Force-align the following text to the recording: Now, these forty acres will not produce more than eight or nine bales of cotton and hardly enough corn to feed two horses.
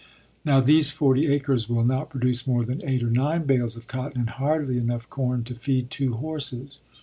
Now, 0.43 0.61
these 0.61 0.89
forty 0.91 1.27
acres 1.27 1.69
will 1.69 1.83
not 1.83 2.09
produce 2.09 2.47
more 2.47 2.65
than 2.65 2.83
eight 2.83 3.03
or 3.03 3.11
nine 3.11 3.43
bales 3.43 3.75
of 3.77 3.85
cotton 3.85 4.21
and 4.21 4.29
hardly 4.31 4.79
enough 4.79 5.07
corn 5.11 5.43
to 5.43 5.53
feed 5.53 5.91
two 5.91 6.13
horses. 6.15 6.79